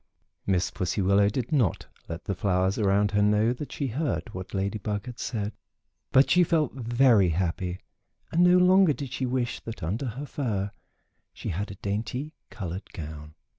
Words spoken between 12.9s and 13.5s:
gown.